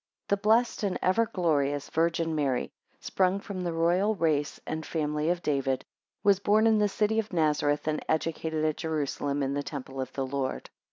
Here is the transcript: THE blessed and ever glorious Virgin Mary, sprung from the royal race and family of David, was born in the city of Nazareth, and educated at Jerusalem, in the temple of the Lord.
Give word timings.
THE 0.29 0.37
blessed 0.37 0.81
and 0.81 0.97
ever 1.03 1.27
glorious 1.27 1.91
Virgin 1.91 2.33
Mary, 2.33 2.71
sprung 2.99 3.39
from 3.39 3.61
the 3.61 3.71
royal 3.71 4.15
race 4.15 4.59
and 4.65 4.83
family 4.83 5.29
of 5.29 5.43
David, 5.43 5.85
was 6.23 6.39
born 6.39 6.65
in 6.65 6.79
the 6.79 6.89
city 6.89 7.19
of 7.19 7.31
Nazareth, 7.31 7.87
and 7.87 8.03
educated 8.09 8.65
at 8.65 8.77
Jerusalem, 8.77 9.43
in 9.43 9.53
the 9.53 9.61
temple 9.61 10.01
of 10.01 10.11
the 10.13 10.25
Lord. 10.25 10.71